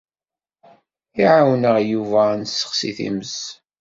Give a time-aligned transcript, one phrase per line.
[1.23, 3.35] Iɛawen-aɣ Yuba ad nessexsi times.